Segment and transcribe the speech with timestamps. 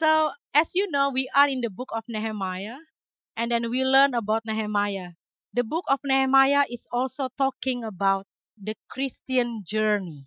[0.00, 2.78] So, as you know, we are in the book of Nehemiah,
[3.36, 5.12] and then we learn about Nehemiah.
[5.52, 8.26] The book of Nehemiah is also talking about
[8.58, 10.26] the Christian journey.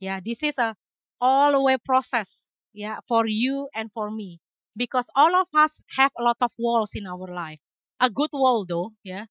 [0.00, 0.76] Yeah, this is a
[1.20, 2.48] all the way process.
[2.72, 4.40] Yeah, for you and for me,
[4.76, 7.60] because all of us have a lot of walls in our life.
[8.00, 8.92] A good wall, though.
[9.04, 9.26] Yeah,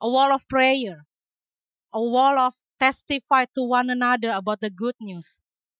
[0.00, 1.06] a wall of prayer,
[1.92, 5.38] a wall of testify to one another about the good news,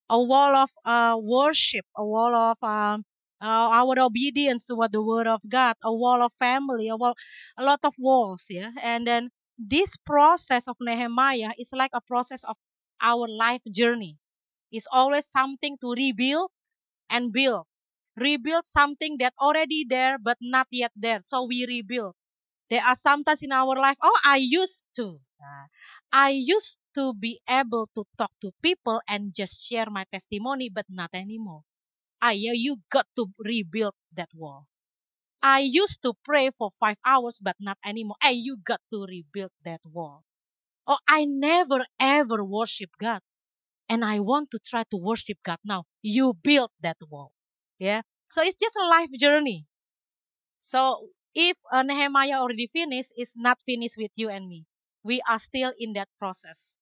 [0.09, 3.05] a wall of uh, worship, a wall of um,
[3.41, 7.15] uh, our obedience to what the word of God, a wall of family, a wall,
[7.57, 8.73] a lot of walls, yeah.
[8.83, 12.57] And then this process of Nehemiah is like a process of
[13.01, 14.19] our life journey.
[14.73, 16.51] It's always something to rebuild
[17.09, 17.67] and build.
[18.17, 21.21] Rebuild something that already there but not yet there.
[21.23, 22.15] So we rebuild.
[22.71, 25.21] There are sometimes in our life, oh, I used to.
[25.41, 25.67] Uh,
[26.13, 30.87] I used to be able to talk to people and just share my testimony, but
[30.91, 31.63] not anymore.
[32.23, 34.67] I, you got to rebuild that wall.
[35.43, 38.17] I used to pray for five hours, but not anymore.
[38.23, 40.25] Hey, you got to rebuild that wall.
[40.87, 43.23] Oh, I never ever worship God.
[43.89, 45.85] And I want to try to worship God now.
[46.03, 47.33] You build that wall.
[47.79, 48.03] Yeah.
[48.31, 49.67] So it's just a life journey.
[50.61, 54.67] So if uh, Nehemiah already finished, it's not finished with you and me.
[55.03, 56.77] We are still in that process.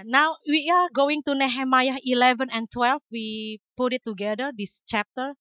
[0.00, 3.02] Now we are going to Nehemiah 11 and 12.
[3.12, 5.34] We put it together, this chapter.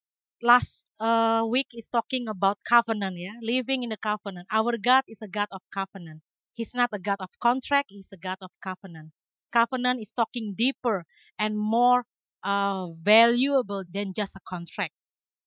[0.43, 4.47] Last uh, week is talking about covenant, yeah, living in the covenant.
[4.51, 6.21] Our God is a God of covenant.
[6.53, 9.13] He's not a God of contract, He's a God of covenant.
[9.53, 11.05] Covenant is talking deeper
[11.39, 12.03] and more
[12.43, 14.93] uh, valuable than just a contract.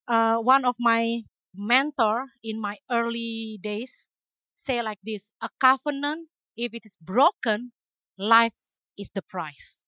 [0.08, 1.22] Uh, one of my
[1.54, 4.08] mentor in my early days
[4.56, 7.72] say like this a covenant if it is broken
[8.18, 8.63] life
[8.98, 9.78] is the price.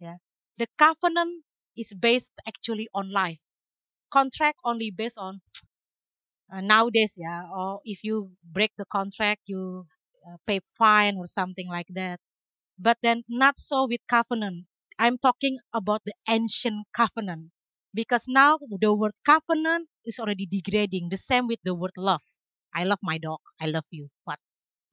[0.00, 0.18] Yeah.
[0.58, 1.44] The covenant
[1.76, 3.40] is based actually on life.
[4.10, 5.42] Contract only based on
[6.52, 9.86] uh, nowadays, yeah, or if you break the contract, you
[10.26, 12.20] uh, pay fine or something like that.
[12.78, 14.66] But then not so with covenant.
[14.98, 17.52] I'm talking about the ancient covenant
[17.94, 21.08] because now the word covenant is already degrading.
[21.10, 22.22] The same with the word love.
[22.74, 23.40] I love my dog.
[23.60, 24.10] I love you.
[24.24, 24.38] What?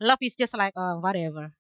[0.02, 1.53] Love is just like uh, whatever.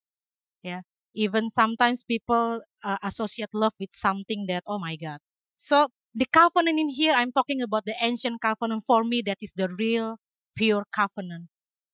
[0.63, 0.81] Yeah
[1.17, 5.19] even sometimes people uh, associate love with something that oh my god.
[5.57, 8.83] So the covenant in here i'm talking about the ancient covenant.
[8.87, 10.17] For me that is the real
[10.55, 11.49] pure covenant.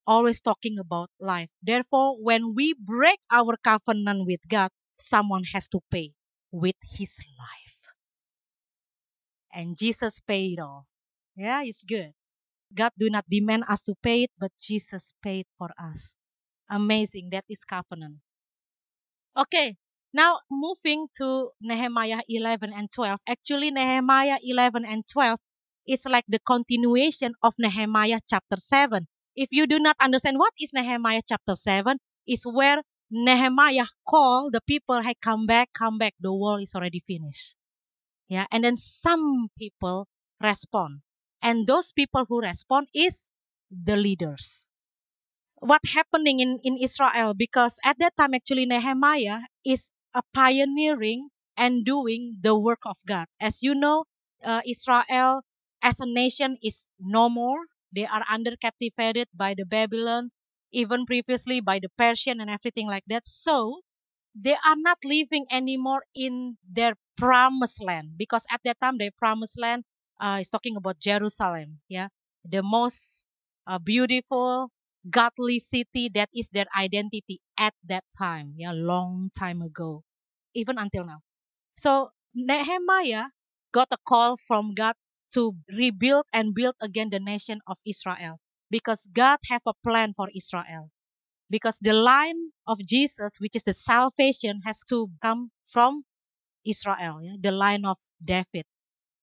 [0.07, 1.49] Always talking about life.
[1.63, 6.13] Therefore when we break our covenant with god someone has to pay
[6.51, 7.93] with his life.
[9.53, 10.87] And jesus paid it all.
[11.35, 12.13] Yeah it's good.
[12.73, 16.15] God do not demand us to pay it but jesus paid for us.
[16.69, 17.29] Amazing.
[17.31, 18.22] That is covenant
[19.33, 19.77] Okay,
[20.13, 23.19] now moving to Nehemiah 11 and 12.
[23.27, 25.39] Actually, Nehemiah 11 and 12
[25.87, 29.07] is like the continuation of Nehemiah chapter 7.
[29.35, 34.61] If you do not understand what is Nehemiah chapter 7, is where Nehemiah call the
[34.61, 37.55] people, hey, come back, come back, the wall is already finished.
[38.29, 40.07] Yeah, and then some people
[40.41, 41.01] respond.
[41.41, 43.29] And those people who respond is
[43.69, 44.67] the leaders
[45.63, 51.85] what happening in, in Israel because at that time actually Nehemiah is a pioneering and
[51.85, 53.27] doing the work of God.
[53.39, 54.05] As you know,
[54.43, 55.41] uh, Israel
[55.81, 57.71] as a nation is no more.
[57.95, 60.31] They are under captivated by the Babylon,
[60.71, 63.25] even previously by the Persian and everything like that.
[63.25, 63.81] So
[64.35, 69.59] they are not living anymore in their promised land because at that time their promised
[69.59, 69.83] land
[70.19, 71.79] uh, is talking about Jerusalem.
[71.87, 72.09] Yeah,
[72.43, 73.25] the most
[73.67, 74.71] uh, beautiful
[75.09, 80.03] godly city that is their identity at that time, yeah, long time ago,
[80.53, 81.19] even until now.
[81.75, 83.29] So Nehemiah
[83.71, 84.95] got a call from God
[85.33, 90.29] to rebuild and build again the nation of Israel because God have a plan for
[90.33, 90.89] Israel.
[91.49, 96.05] Because the line of Jesus, which is the salvation, has to come from
[96.65, 97.35] Israel, yeah?
[97.39, 98.65] the line of David.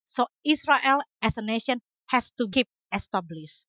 [0.06, 3.64] So Israel as a nation has to keep established.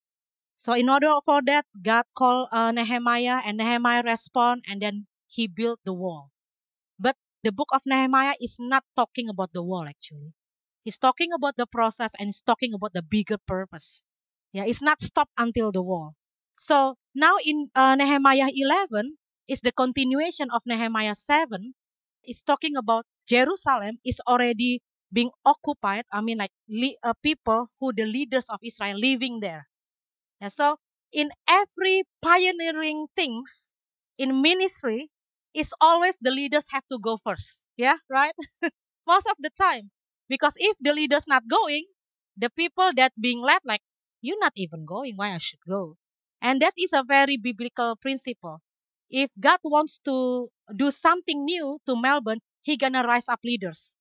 [0.62, 5.50] So in order for that, God called uh, Nehemiah and Nehemiah respond and then he
[5.50, 6.30] built the wall.
[7.02, 10.38] But the book of Nehemiah is not talking about the wall actually.
[10.86, 14.06] He's talking about the process and he's talking about the bigger purpose.
[14.54, 16.14] Yeah, it's not stopped until the wall.
[16.54, 19.18] So now in uh, Nehemiah 11
[19.50, 21.74] is the continuation of Nehemiah 7.
[22.22, 26.06] It's talking about Jerusalem is already being occupied.
[26.14, 26.54] I mean, like
[27.02, 29.71] uh, people who the leaders of Israel living there.
[30.42, 30.78] Yeah, so
[31.12, 33.72] in every pioneering things
[34.18, 35.10] in ministry,
[35.54, 37.62] it's always the leaders have to go first.
[37.78, 38.34] Yeah, right?
[39.08, 39.92] Most of the time.
[40.30, 41.86] Because if the leader's not going,
[42.34, 43.86] The people that being led, like,
[44.24, 46.02] you're not even going, why I should go?
[46.42, 48.66] And that is a very biblical principle.
[49.12, 53.96] If God wants to do something new to Melbourne, He gonna rise up leaders.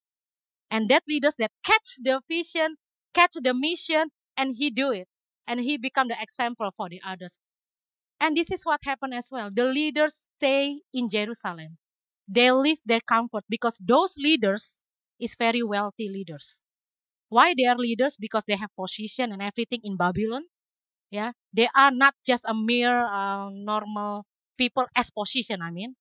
[0.70, 2.76] And that leaders that catch the vision,
[3.14, 5.08] catch the mission, and He do it.
[5.46, 7.38] And He become the example for the others.
[8.20, 9.50] And this is what happened as well.
[9.52, 11.78] The leaders stay in Jerusalem.
[12.28, 14.81] They leave their comfort because those leaders
[15.19, 16.62] is very wealthy leaders.
[17.28, 18.16] Why they are leaders?
[18.19, 20.44] Because they have position and everything in Babylon.
[21.10, 24.26] Yeah, they are not just a mere uh, normal
[24.58, 25.62] people as position.
[25.62, 25.96] I mean,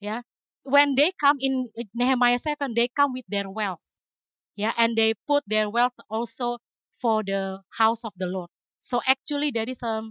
[0.00, 0.22] yeah,
[0.64, 3.92] when they come in Nehemiah seven, they come with their wealth.
[4.56, 6.58] Yeah, and they put their wealth also
[7.00, 8.50] for the house of the Lord.
[8.86, 10.02] So actually, there is a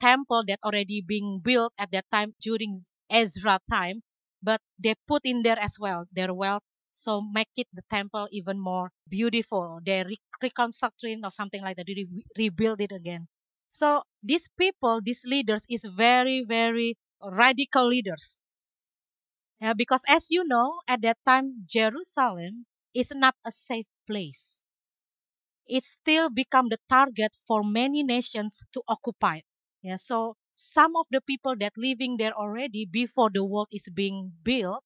[0.00, 2.76] temple that already being built at that time during
[3.10, 4.02] Ezra time,
[4.42, 6.62] but they put in there as well their wealth
[6.94, 9.78] so make it the temple even more beautiful.
[9.84, 11.86] They re- reconstruct it or something like that.
[11.86, 13.28] They re- rebuild it again.
[13.70, 18.36] So these people, these leaders, is very very radical leaders.
[19.60, 24.60] Yeah, because as you know, at that time Jerusalem is not a safe place.
[25.68, 29.40] It still become the target for many nations to occupy.
[29.82, 34.32] Yeah, so some of the people that living there already before the wall is being
[34.42, 34.82] built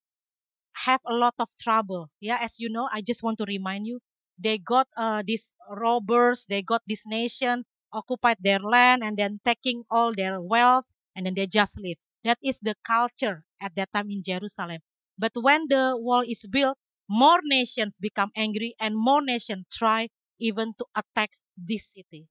[0.87, 2.11] have a lot of trouble.
[2.21, 4.01] Yeah, as you know, I just want to remind you,
[4.39, 9.85] they got uh, these robbers, they got this nation, occupied their land, and then taking
[9.91, 11.97] all their wealth, and then they just leave.
[12.25, 14.79] That is the culture at that time in Jerusalem.
[15.19, 16.79] But when the wall is built,
[17.09, 20.09] more nations become angry, and more nations try
[20.43, 22.27] even to attack this city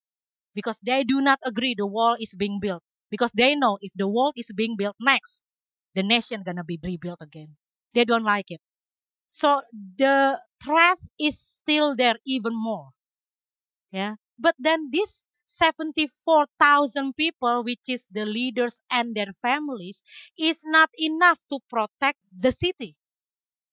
[0.55, 4.07] because they do not agree the wall is being built because they know if the
[4.07, 5.43] wall is being built next,
[5.95, 7.57] the nation gonna be rebuilt again.
[7.93, 8.61] They don't like it.
[9.29, 9.61] So
[9.97, 12.91] the threat is still there even more.
[13.91, 14.15] Yeah.
[14.39, 20.01] But then this 74,000 people, which is the leaders and their families,
[20.39, 22.95] is not enough to protect the city.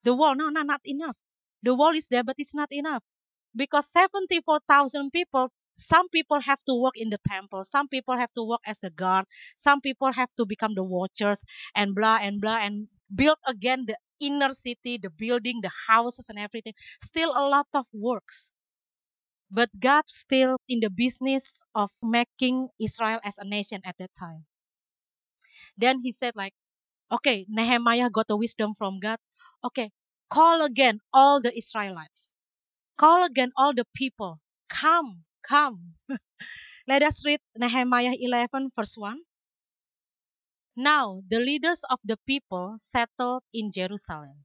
[0.05, 1.17] The wall, no, no, not enough.
[1.63, 3.03] The wall is there, but it's not enough.
[3.59, 8.45] Because 74,000 people, some people have to work in the temple, some people have to
[8.47, 9.27] work as a guard,
[9.57, 11.45] some people have to become the watchers,
[11.75, 16.39] and blah, and blah, and build again the inner city, the building, the houses, and
[16.39, 16.75] everything.
[17.03, 18.53] Still a lot of works.
[19.51, 24.45] But God still in the business of making Israel as a nation at that time.
[25.77, 26.53] Then he said, like,
[27.11, 29.19] okay, Nehemiah got the wisdom from God.
[29.65, 29.91] Okay,
[30.31, 32.31] call again all the Israelites.
[32.99, 34.43] Call again all the people.
[34.67, 35.95] Come, come.
[36.91, 39.23] Let us read Nehemiah 11, verse 1.
[40.75, 44.43] Now the leaders of the people settled in Jerusalem.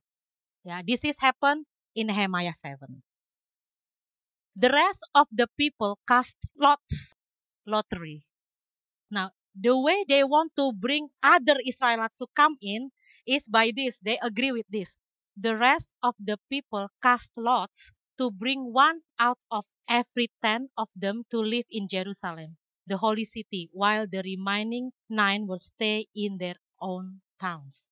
[0.61, 1.65] Yeah, this is happened
[1.97, 3.01] in Nehemiah 7.
[4.55, 7.17] The rest of the people cast lots,
[7.65, 8.29] lottery.
[9.09, 12.93] Now, the way they want to bring other Israelites to come in
[13.25, 13.97] is by this.
[13.97, 14.97] They agree with this.
[15.33, 20.89] The rest of the people cast lots to bring one out of every ten of
[20.95, 26.37] them to live in Jerusalem the holy city, while the remaining nine will stay in
[26.37, 27.87] their own towns.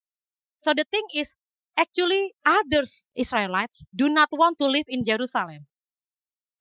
[0.64, 1.36] So the thing is,
[1.78, 5.68] actually, others Israelites do not want to live in Jerusalem.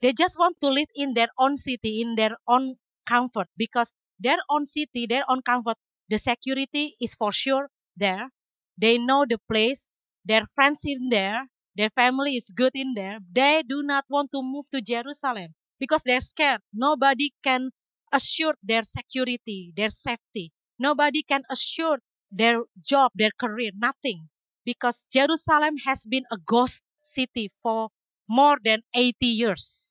[0.02, 2.76] They just want to live in their own city, in their own
[3.06, 5.76] comfort, because their own city, their own comfort,
[6.08, 8.30] the security is for sure there.
[8.76, 9.88] They know the place,
[10.24, 11.48] their friends in there,
[11.80, 13.18] their family is good in there.
[13.32, 16.60] They do not want to move to Jerusalem because they're scared.
[16.72, 17.70] Nobody can
[18.12, 20.52] assure their security, their safety.
[20.78, 21.98] Nobody can assure
[22.30, 24.28] their job, their career, nothing.
[24.64, 27.90] Because Jerusalem has been a ghost city for
[28.28, 29.90] more than 80 years.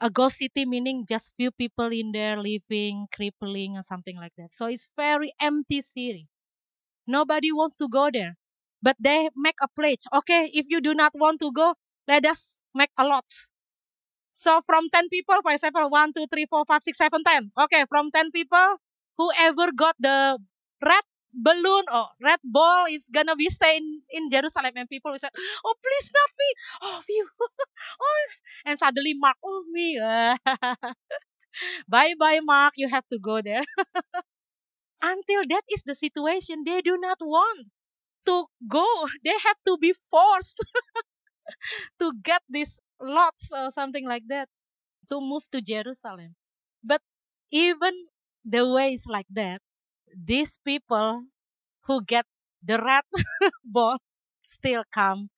[0.00, 4.52] A ghost city meaning just few people in there living, crippling, or something like that.
[4.52, 6.28] So it's very empty city.
[7.06, 8.36] Nobody wants to go there.
[8.82, 10.04] But they make a pledge.
[10.14, 11.74] Okay, if you do not want to go,
[12.08, 13.24] let us make a lot.
[14.32, 17.52] So from 10 people, for example, 1, 2, 3, 4, 5, 6, 7, 10.
[17.64, 18.76] Okay, from 10 people,
[19.16, 20.38] whoever got the
[20.84, 24.72] red balloon or red ball is gonna be staying in Jerusalem.
[24.76, 25.30] And people will say,
[25.64, 26.48] oh, please not me.
[26.82, 27.28] Oh, you.
[28.02, 28.26] oh.
[28.66, 29.98] And suddenly Mark, oh, me.
[31.88, 32.74] Bye-bye, Mark.
[32.76, 33.62] You have to go there.
[35.02, 37.68] Until that is the situation, they do not want
[38.26, 38.86] to go.
[39.24, 40.58] They have to be forced
[42.00, 44.48] to get these lots or something like that
[45.10, 46.36] to move to Jerusalem.
[46.84, 47.02] But
[47.52, 47.92] even
[48.44, 49.62] the ways like that,
[50.14, 51.24] these people
[51.86, 52.26] who get
[52.62, 53.04] the red
[53.64, 53.98] ball
[54.42, 55.30] still come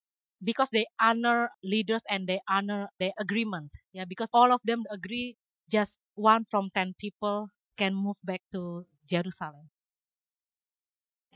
[0.42, 3.75] because they honor leaders and they honor the agreement.
[3.92, 5.37] Yeah, because all of them agree
[5.71, 9.71] just one from 10 people can move back to Jerusalem.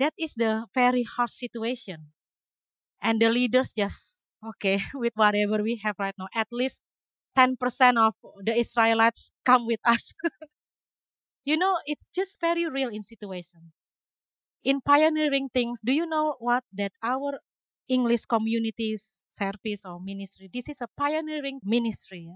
[0.02, 2.10] That is the very harsh situation.
[3.00, 6.82] And the leaders just, okay, with whatever we have right now, at least
[7.38, 7.54] 10%
[7.96, 10.12] of the Israelites come with us.
[11.44, 13.70] you know, it's just very real in situation.
[14.64, 16.64] In pioneering things, do you know what?
[16.72, 17.38] That our
[17.86, 22.26] English communities service or ministry, this is a pioneering ministry.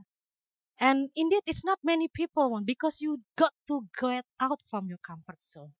[0.79, 4.99] And indeed, it's not many people want because you got to get out from your
[5.03, 5.73] comfort zone.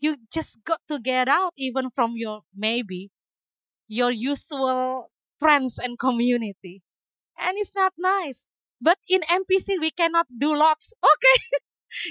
[0.00, 3.10] You just got to get out even from your maybe
[3.88, 6.82] your usual friends and community.
[7.38, 8.46] And it's not nice.
[8.80, 10.92] But in MPC, we cannot do lots.
[11.04, 11.38] Okay.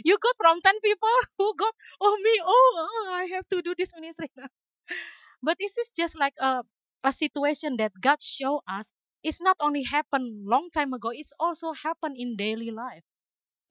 [0.05, 3.75] you got from 10 people who got, oh, me, oh, oh, I have to do
[3.77, 4.29] this ministry.
[5.43, 6.63] But this is just like a,
[7.03, 11.73] a situation that God show us it's not only happened long time ago, it's also
[11.73, 13.03] happened in daily life.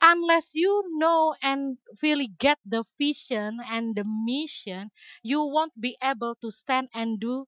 [0.01, 4.91] Unless you know and really get the vision and the mission,
[5.23, 7.47] you won't be able to stand and do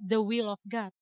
[0.00, 0.92] the will of God.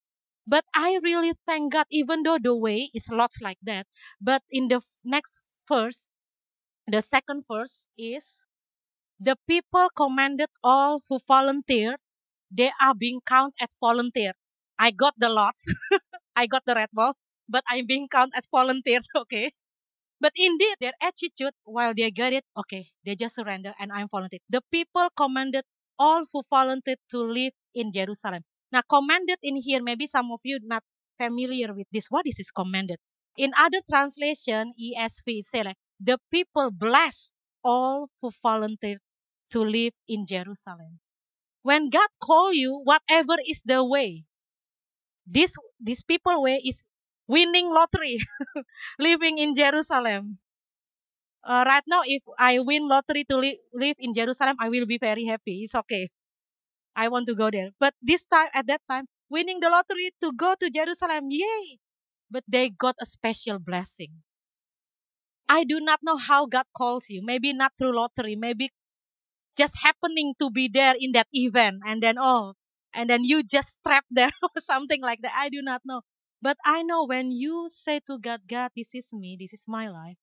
[0.47, 3.87] But I really thank God, even though the way is lots like that.
[4.21, 6.09] But in the next verse,
[6.87, 8.47] the second verse is
[9.21, 12.01] the people commanded all who volunteered,
[12.51, 14.33] they are being counted as volunteer.
[14.79, 15.67] I got the lots.
[16.37, 17.15] I got the red ball,
[17.49, 19.53] but I'm being counted as volunteer, okay?
[20.21, 24.41] But indeed, their attitude while they get it, okay, they just surrender and I'm volunteer.
[24.51, 25.65] The people commanded
[25.99, 28.43] all who volunteered to live in Jerusalem.
[28.73, 30.83] Now, commanded in here, maybe some of you not
[31.17, 32.07] familiar with this.
[32.11, 32.99] What is this commanded?
[33.37, 37.33] In other translation, ESV say like the people blessed
[37.65, 38.99] all who volunteered
[39.51, 40.99] to live in Jerusalem.
[41.63, 44.25] When God call you, whatever is the way,
[45.27, 46.87] this this people way is
[47.29, 48.19] winning lottery,
[48.99, 50.39] living in Jerusalem.
[51.45, 54.99] Uh, right now, if I win lottery to li- live in Jerusalem, I will be
[54.99, 55.65] very happy.
[55.65, 56.09] It's okay.
[56.97, 57.71] I want to go there.
[57.81, 61.79] But this time, at that time, winning the lottery to go to Jerusalem, yay!
[62.31, 64.23] But they got a special blessing.
[65.49, 67.23] I do not know how God calls you.
[67.23, 68.37] Maybe not through lottery.
[68.37, 68.71] Maybe
[69.59, 72.55] just happening to be there in that event, and then oh,
[72.95, 75.33] and then you just trap there or something like that.
[75.37, 76.03] I do not know.
[76.41, 79.89] But I know when you say to God, God, this is me, this is my
[79.89, 80.17] life,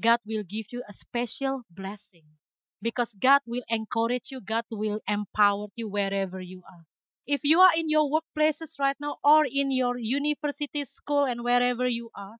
[0.00, 2.36] God will give you a special blessing
[2.82, 6.84] because God will encourage you, God will empower you wherever you are.
[7.26, 11.88] If you are in your workplaces right now or in your university, school, and wherever
[11.88, 12.36] you are,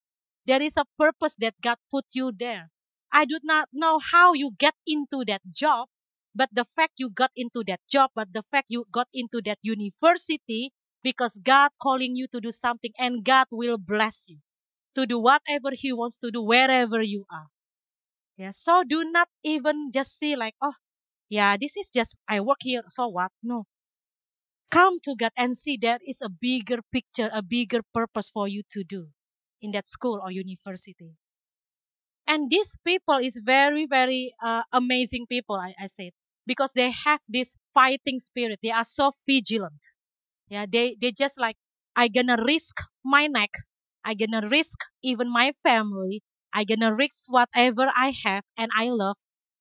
[0.46, 2.70] there is a purpose that God put you there.
[3.12, 5.88] I do not know how you get into that job,
[6.35, 9.58] but the fact you got into that job, but the fact you got into that
[9.62, 10.73] university,
[11.06, 14.38] because God calling you to do something and God will bless you
[14.96, 17.46] to do whatever He wants to do wherever you are.
[18.36, 18.50] Yeah.
[18.50, 20.75] So do not even just see like, oh,
[21.30, 23.30] yeah, this is just I work here, so what?
[23.40, 23.66] No.
[24.68, 28.62] Come to God and see there is a bigger picture, a bigger purpose for you
[28.70, 29.06] to do
[29.62, 31.14] in that school or university.
[32.26, 36.10] And these people is very, very uh, amazing people, I, I said
[36.46, 38.60] because they have this fighting spirit.
[38.62, 39.90] They are so vigilant.
[40.48, 41.56] Yeah, they they just like
[41.96, 43.50] I gonna risk my neck.
[44.04, 46.22] I gonna risk even my family.
[46.52, 49.16] I gonna risk whatever I have and I love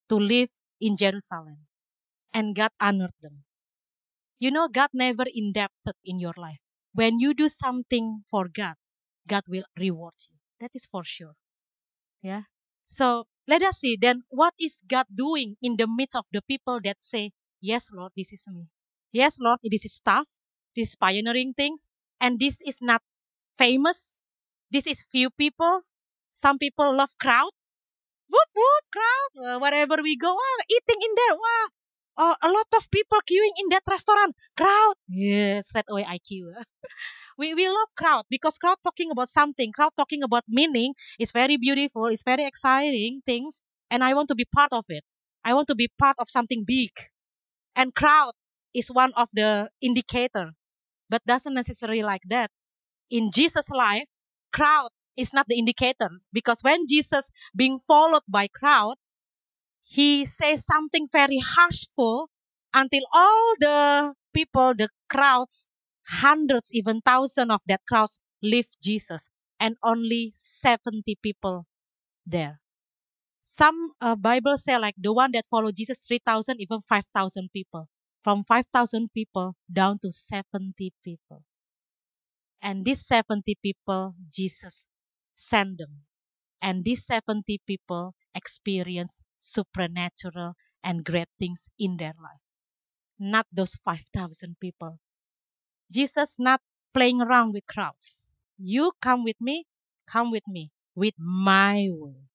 [0.10, 0.50] to live
[0.80, 1.68] in Jerusalem.
[2.34, 3.46] And God honored them.
[4.40, 6.60] You know, God never indebted in your life.
[6.94, 8.76] When you do something for God,
[9.28, 10.36] God will reward you.
[10.60, 11.36] That is for sure.
[12.22, 12.44] Yeah.
[12.88, 16.80] So let us see then what is God doing in the midst of the people
[16.84, 18.68] that say, Yes, Lord, this is me.
[19.12, 20.28] Yes, Lord, this is tough.
[20.76, 21.88] This is pioneering things.
[22.20, 23.02] And this is not
[23.58, 24.18] famous.
[24.72, 25.82] This is few people.
[26.32, 27.52] Some people love crowd.
[28.30, 29.32] Whoop, whoop, crowd.
[29.40, 31.38] Uh, wherever we go, oh, eating in there.
[31.38, 31.68] Wow.
[32.18, 34.36] Oh, a lot of people queuing in that restaurant.
[34.56, 34.96] Crowd.
[35.08, 36.54] Yes, straight away I queue.
[37.38, 41.58] we, we love crowd because crowd talking about something, crowd talking about meaning is very
[41.58, 45.04] beautiful, it's very exciting things, and I want to be part of it.
[45.44, 46.92] I want to be part of something big.
[47.76, 48.34] And crowd
[48.74, 50.52] is one of the indicator,
[51.16, 52.52] but doesn't necessarily like that.
[53.10, 54.04] In Jesus' life,
[54.52, 58.96] crowd is not the indicator because when Jesus being followed by crowd,
[59.82, 62.30] he says something very harshful
[62.74, 65.70] until all the people, the crowds
[66.20, 71.66] hundreds, even thousands of that crowds leave Jesus and only 70 people
[72.26, 72.60] there.
[73.42, 77.88] Some uh, Bible say like the one that follow Jesus 3,000, even 5,000 people.
[78.26, 81.44] From 5,000 people down to 70 people.
[82.60, 84.88] And these 70 people, Jesus
[85.32, 86.10] sent them.
[86.60, 92.42] And these 70 people experienced supernatural and great things in their life.
[93.20, 94.98] Not those 5,000 people.
[95.94, 96.62] Jesus not
[96.96, 98.18] playing around with crowds.
[98.58, 99.68] You come with me,
[100.10, 102.26] come with me with my way.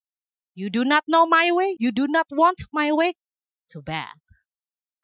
[0.55, 3.15] You do not know my way, you do not want my way.
[3.69, 4.30] Too bad.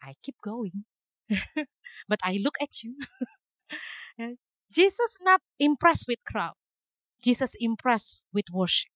[0.06, 0.84] I keep going.
[2.08, 2.94] but I look at you.
[4.72, 6.54] Jesus not impressed with crowd.
[7.22, 8.90] Jesus impressed with worship.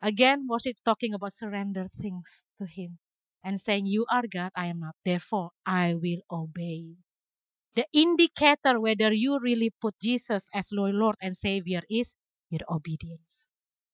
[0.00, 2.98] Again, worship talking about surrender things to Him
[3.44, 4.94] and saying, You are God, I am not.
[5.04, 6.96] Therefore, I will obey you.
[7.74, 12.16] The indicator whether you really put Jesus as Lord, Lord and Savior is
[12.48, 13.49] your obedience.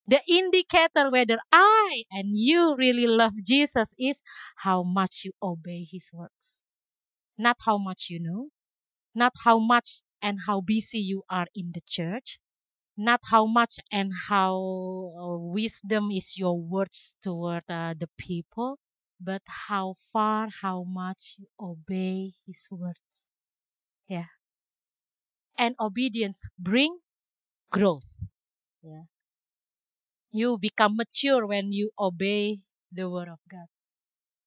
[0.06, 4.22] The indicator whether I and you really love Jesus is
[4.58, 6.60] how much you obey His words.
[7.38, 8.50] Not how much you know,
[9.14, 12.38] not how much and how busy you are in the church,
[12.96, 14.56] not how much and how
[15.18, 18.78] uh, wisdom is your words toward uh, the people,
[19.20, 23.28] but how far, how much you obey His words.
[24.08, 24.26] Yeah.
[25.58, 26.98] And obedience bring
[27.70, 28.06] growth.
[28.82, 29.04] Yeah.
[30.36, 32.60] You become mature when you obey
[32.92, 33.68] the word of God.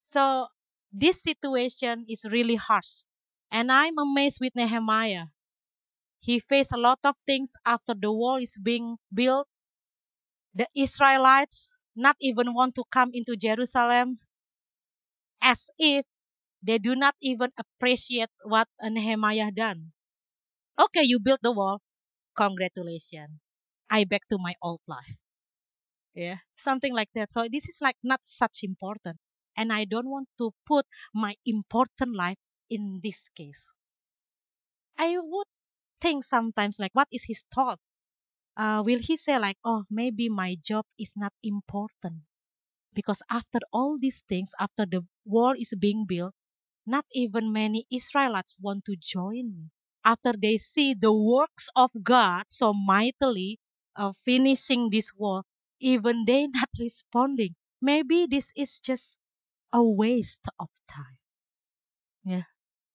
[0.03, 0.47] So
[0.91, 3.03] this situation is really harsh.
[3.51, 5.27] And I'm amazed with Nehemiah.
[6.21, 9.47] He faced a lot of things after the wall is being built.
[10.53, 14.19] The Israelites not even want to come into Jerusalem
[15.41, 16.05] as if
[16.63, 19.93] they do not even appreciate what Nehemiah done.
[20.79, 21.81] Okay, you built the wall.
[22.37, 23.39] Congratulations.
[23.89, 25.18] I back to my old life.
[26.13, 27.31] Yeah, something like that.
[27.31, 29.17] So this is like not such important.
[29.57, 32.37] And I don't want to put my important life
[32.69, 33.73] in this case.
[34.97, 35.47] I would
[36.01, 37.79] think sometimes like, what is his thought?
[38.57, 42.23] Uh, will he say like, oh, maybe my job is not important?
[42.93, 46.35] Because after all these things, after the wall is being built,
[46.85, 49.71] not even many Israelites want to join me.
[50.05, 53.59] After they see the works of God so mightily
[53.95, 55.43] uh, finishing this wall,
[55.79, 57.55] even they not responding.
[57.81, 59.17] Maybe this is just
[59.71, 61.17] a waste of time.
[62.23, 62.43] Yeah.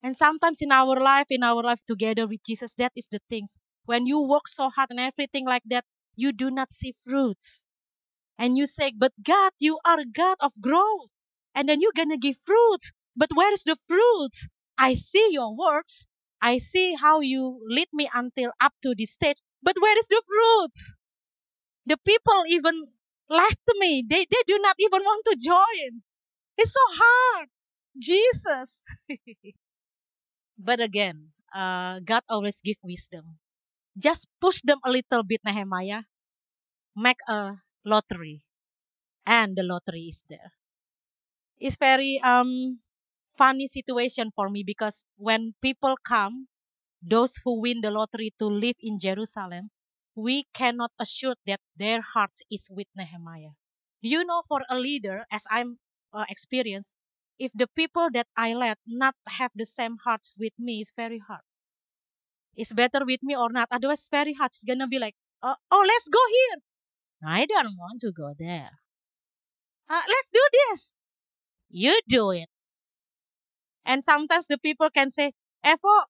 [0.02, 3.58] And sometimes in our life, in our life together with Jesus, that is the things.
[3.86, 7.64] When you work so hard and everything like that, you do not see fruits.
[8.38, 11.08] And you say, but God, you are God of growth.
[11.54, 12.92] And then you're to give fruits.
[13.16, 14.48] But where is the fruits?
[14.76, 16.06] I see your works.
[16.42, 19.38] I see how you lead me until up to this stage.
[19.62, 20.94] But where is the fruits?
[21.86, 22.88] The people even
[23.28, 24.04] left me.
[24.06, 26.02] They, they do not even want to join.
[26.58, 27.48] It's so hard.
[27.98, 28.82] Jesus.
[30.58, 33.38] but again, uh, God always give wisdom.
[33.98, 36.04] Just push them a little bit, Nehemiah.
[36.96, 38.44] Make a lottery.
[39.26, 40.52] And the lottery is there.
[41.58, 42.80] It's very um
[43.38, 46.48] funny situation for me because when people come,
[47.02, 49.70] those who win the lottery to live in Jerusalem,
[50.14, 53.58] we cannot assure that their hearts is with Nehemiah.
[54.00, 55.78] You know for a leader, as I'm
[56.12, 56.94] uh, experienced,
[57.38, 61.20] if the people that I let not have the same hearts with me, it's very
[61.26, 61.42] hard.
[62.54, 63.68] It's better with me or not.
[63.70, 64.50] Otherwise, it's very hard.
[64.50, 66.62] It's gonna be like, uh, oh, let's go here.
[67.26, 68.70] I don't want to go there.
[69.88, 70.92] Uh, let's do this.
[71.70, 72.48] You do it.
[73.84, 75.32] And sometimes the people can say,
[75.64, 76.04] Evo,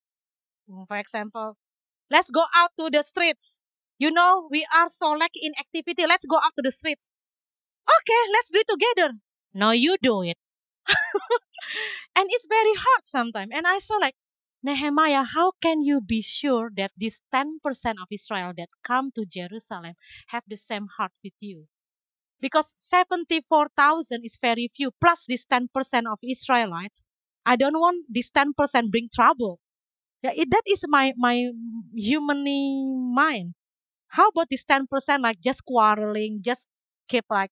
[0.87, 1.57] for example,
[2.11, 3.59] let's go out to the streets.
[3.99, 6.05] You know, we are so lack in activity.
[6.07, 7.09] Let's go out to the streets.
[7.87, 9.15] Okay, let's do it together.
[9.55, 10.37] No, you do it.
[12.17, 13.51] and it's very hard sometimes.
[13.55, 14.15] And I saw like,
[14.63, 17.59] Nehemiah, how can you be sure that this 10%
[18.01, 19.95] of Israel that come to Jerusalem
[20.29, 21.67] have the same heart with you?
[22.41, 25.69] Because 74,000 is very few, plus this 10%
[26.11, 27.05] of Israelites.
[27.47, 29.61] I don't want this 10% bring trouble.
[30.23, 31.51] Yeah, it, that is my, my
[31.95, 33.55] humanly mind.
[34.17, 36.69] How about this 10% like just quarreling, just
[37.09, 37.51] keep like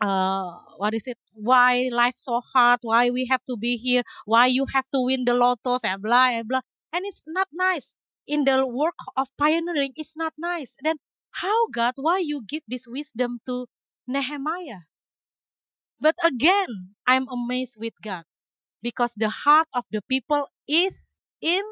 [0.00, 1.18] uh what is it?
[1.34, 2.80] Why life so hard?
[2.82, 4.02] Why we have to be here?
[4.26, 6.62] Why you have to win the lottos and blah and blah.
[6.92, 7.94] And it's not nice.
[8.26, 10.76] In the work of pioneering it's not nice.
[10.82, 10.96] Then
[11.42, 13.66] how god why you give this wisdom to
[14.06, 14.86] nehemiah?
[16.00, 18.24] But again i'm amazed with god
[18.82, 21.62] because the heart of the people is in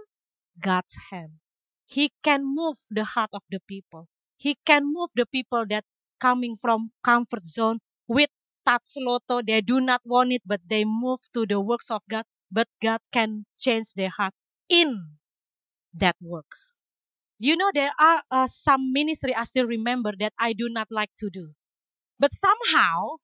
[0.61, 1.40] god's hand
[1.91, 5.85] he can move the heart of the people he can move the people that
[6.21, 8.31] coming from comfort zone with
[8.67, 12.25] Tatsuloto, they do not want it, but they move to the works of God.
[12.53, 14.35] But God can change their heart
[14.69, 15.17] in
[15.95, 16.75] that works.
[17.39, 21.11] You know, there are uh, some ministry I still remember that I do not like
[21.21, 21.53] to do.
[22.19, 23.17] But somehow,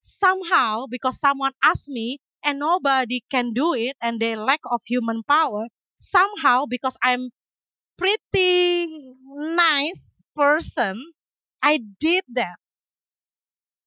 [0.00, 5.22] somehow, because someone asked me and nobody can do it and they lack of human
[5.24, 7.30] power, somehow, because I'm
[7.98, 11.12] pretty nice person,
[11.62, 12.56] I did that.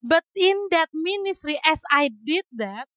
[0.03, 2.87] But in that ministry, as I did that,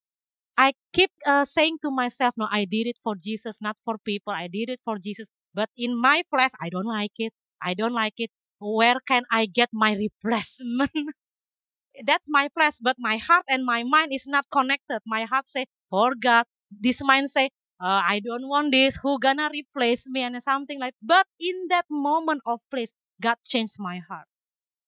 [0.56, 4.32] I keep uh, saying to myself, no, I did it for Jesus, not for people.
[4.32, 5.28] I did it for Jesus.
[5.52, 7.32] But in my flesh, I don't like it.
[7.62, 8.30] I don't like it.
[8.60, 10.92] Where can I get my replacement?
[12.04, 15.00] That's my flesh, but my heart and my mind is not connected.
[15.06, 16.46] My heart say, for God.
[16.70, 17.50] This mind say,
[17.80, 18.98] uh, I don't want this.
[19.02, 20.94] Who gonna replace me and something like.
[21.02, 24.26] But in that moment of place, God changed my heart.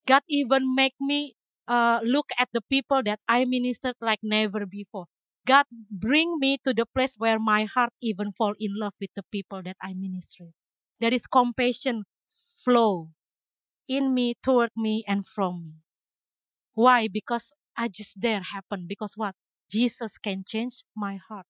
[0.07, 1.35] God even make me
[1.69, 5.07] uh, look at the people that I ministered like never before.
[5.47, 9.23] God bring me to the place where my heart even fall in love with the
[9.31, 10.51] people that I minister.
[11.01, 12.05] There is compassion
[12.65, 13.11] flow
[13.89, 15.73] in me, toward me, and from me.
[16.75, 17.09] Why?
[17.09, 18.87] Because I just there happen.
[18.89, 19.35] Because what?
[19.71, 21.47] Jesus can change my heart.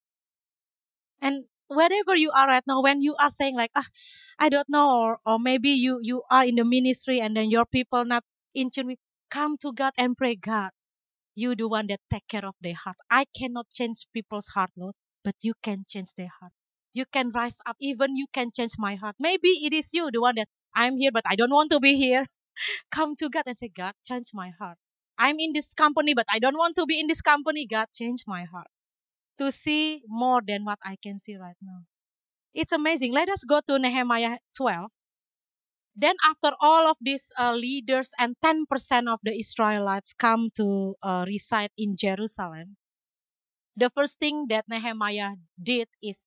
[1.21, 3.87] And wherever you are right now, when you are saying like, ah,
[4.39, 7.67] I don't know, or, or maybe you you are in the ministry and then your
[7.67, 8.25] people not
[8.55, 8.99] in tune with,
[9.31, 10.71] come to God and pray, God,
[11.35, 12.97] you the one that take care of their heart.
[13.11, 16.53] I cannot change people's heart, Lord, but you can change their heart.
[16.95, 17.77] You can rise up.
[17.81, 19.17] Even you can change my heart.
[19.21, 21.97] Maybe it is you, the one that I'm here, but I don't want to be
[21.97, 22.27] here.
[22.91, 24.79] Come to God and say, God, change my heart.
[25.19, 27.67] I'm in this company, but I don't want to be in this company.
[27.67, 28.69] God, change my heart
[29.39, 31.85] to see more than what I can see right now.
[32.55, 33.13] It's amazing.
[33.13, 34.91] Let us go to Nehemiah 12.
[35.97, 38.69] Then, after all of these uh, leaders and 10%
[39.09, 42.77] of the Israelites come to uh, reside in Jerusalem,
[43.77, 46.25] the first thing that Nehemiah did is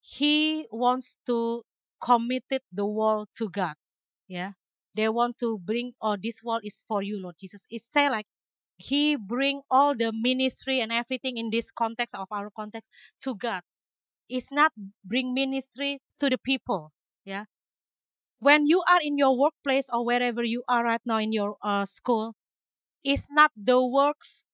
[0.00, 1.62] he wants to
[2.00, 3.74] committed the wall to God.
[4.28, 4.52] Yeah.
[4.94, 7.66] They want to bring, oh, this wall is for you, Lord Jesus.
[7.70, 8.26] It's say like
[8.76, 12.90] he bring all the ministry and everything in this context of our context
[13.22, 13.62] to God.
[14.28, 14.72] It's not
[15.04, 16.92] bring ministry to the people.
[17.24, 17.46] Yeah
[18.38, 21.84] when you are in your workplace or wherever you are right now in your uh,
[21.84, 22.34] school,
[23.04, 24.44] it's not the works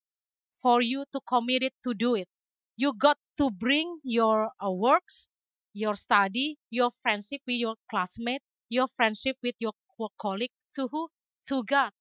[0.63, 2.29] for you to commit it to do it.
[2.77, 5.29] You got to bring your uh, works,
[5.73, 9.73] your study, your friendship with your classmate, your friendship with your
[10.21, 11.09] colleague to who?
[11.49, 11.93] To God.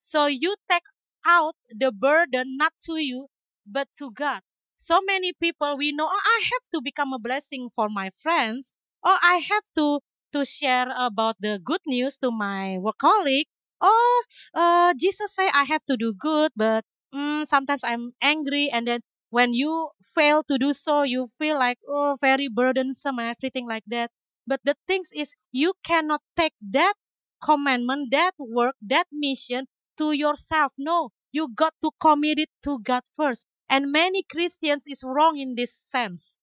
[0.00, 0.84] So you take
[1.26, 3.28] out the burden not to you,
[3.66, 4.40] but to God.
[4.76, 8.72] So many people we know, oh, I have to become a blessing for my friends,
[9.04, 10.00] or I have to
[10.32, 13.46] to share about the good news to my work colleague.
[13.80, 14.22] Oh,
[14.54, 19.00] uh, Jesus say I have to do good, but mm, sometimes I'm angry, and then
[19.30, 23.84] when you fail to do so, you feel like oh very burdensome and everything like
[23.86, 24.10] that.
[24.46, 26.94] But the things is you cannot take that
[27.42, 29.66] commandment, that work, that mission
[29.98, 30.72] to yourself.
[30.78, 33.46] No, you got to commit it to God first.
[33.68, 36.36] And many Christians is wrong in this sense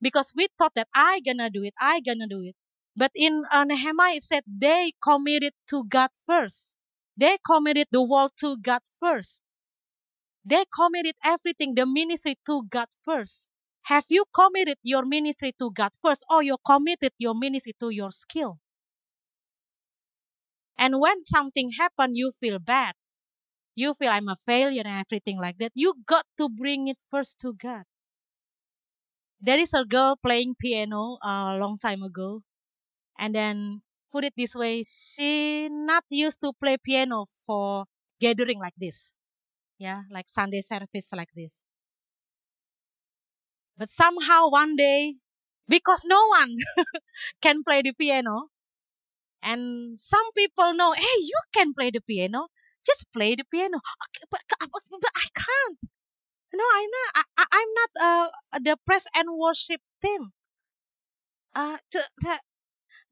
[0.00, 2.54] because we thought that I gonna do it, I gonna do it.
[2.96, 6.74] But in uh, Nehemiah, it said they committed to God first.
[7.16, 9.42] They committed the wall to God first.
[10.44, 13.48] They committed everything, the ministry to God first.
[13.82, 18.10] Have you committed your ministry to God first, or you committed your ministry to your
[18.12, 18.58] skill?
[20.78, 22.94] And when something happened, you feel bad.
[23.76, 25.72] You feel I'm a failure and everything like that.
[25.74, 27.84] You got to bring it first to God.
[29.40, 32.42] There is a girl playing piano uh, a long time ago,
[33.18, 37.86] and then put it this way, she not used to play piano for
[38.20, 39.16] gathering like this.
[39.78, 41.62] Yeah, like Sunday service like this.
[43.78, 45.16] But somehow one day,
[45.68, 46.56] because no one
[47.42, 48.48] can play the piano,
[49.42, 52.48] and some people know, hey, you can play the piano.
[52.86, 53.78] Just play the piano.
[54.08, 55.78] Okay, but, but I can't.
[56.54, 57.26] No, I'm not.
[57.38, 60.32] I, I'm not uh, the press and worship team.
[61.54, 62.38] Uh, to, to,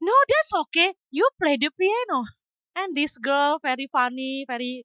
[0.01, 0.93] no, that's okay.
[1.11, 2.25] You play the piano.
[2.75, 4.83] And this girl, very funny, very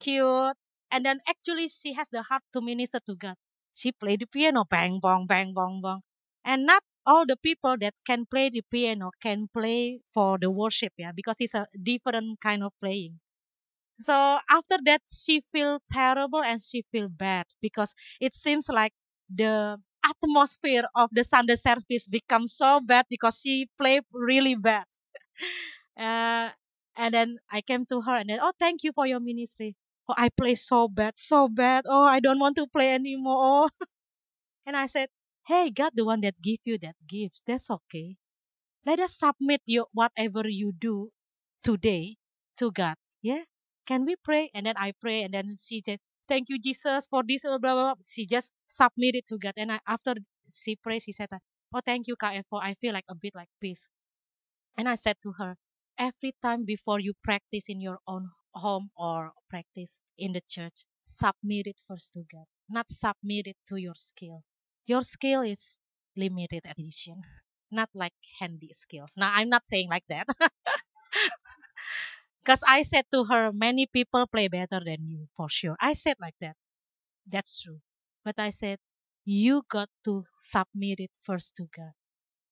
[0.00, 0.56] cute.
[0.90, 3.36] And then actually she has the heart to minister to God.
[3.74, 6.02] She played the piano, bang, bong, bang, bong, bong.
[6.44, 10.92] And not all the people that can play the piano can play for the worship,
[10.98, 13.20] yeah, because it's a different kind of playing.
[14.00, 18.92] So after that, she feel terrible and she feel bad because it seems like
[19.28, 24.84] the atmosphere of the Sunday service becomes so bad because she played really bad.
[25.98, 26.50] uh,
[26.96, 29.76] and then I came to her and then, oh, thank you for your ministry.
[30.08, 31.84] Oh, I play so bad, so bad.
[31.88, 33.68] Oh, I don't want to play anymore.
[34.66, 35.08] and I said,
[35.46, 38.16] hey, God, the one that give you that gifts, that's okay.
[38.84, 41.10] Let us submit your whatever you do
[41.62, 42.16] today
[42.58, 42.96] to God.
[43.20, 43.44] Yeah.
[43.86, 44.50] Can we pray?
[44.54, 47.44] And then I pray, and then she said, Thank you, Jesus, for this.
[47.44, 48.02] Oh, blah, blah, blah.
[48.06, 49.54] She just submitted to God.
[49.56, 50.14] And I, after
[50.52, 51.28] she prayed, she said,
[51.74, 52.60] Oh, thank you, Kak Evo.
[52.62, 53.88] I feel like a bit like peace.
[54.76, 55.56] And I said to her,
[55.98, 61.66] every time before you practice in your own home or practice in the church, submit
[61.66, 64.42] it first to God, not submit it to your skill.
[64.86, 65.78] Your skill is
[66.16, 67.22] limited edition,
[67.70, 69.14] not like handy skills.
[69.16, 70.26] Now, I'm not saying like that.
[72.42, 75.76] Because I said to her, many people play better than you, for sure.
[75.80, 76.56] I said like that.
[77.26, 77.80] That's true.
[78.24, 78.78] But I said,
[79.24, 81.92] you got to submit it first to God.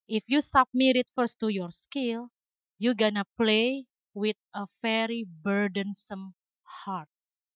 [0.08, 2.30] If you submit it first to your skill,
[2.78, 6.34] you're gonna play with a very burdensome
[6.84, 7.08] heart.